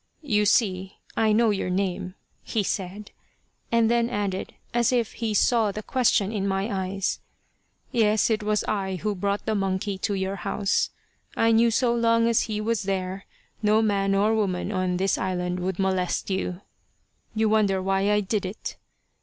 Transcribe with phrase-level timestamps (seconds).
[0.23, 3.11] "You see I know your name," he said,
[3.71, 7.19] and then added, as if he saw the question in my eyes,
[7.91, 10.89] "Yes, it was I who brought the monkey to your house.
[11.37, 13.27] I knew so long as he was there
[13.61, 16.61] no man or woman on this island would molest you.
[17.35, 18.77] "You wonder why I did it?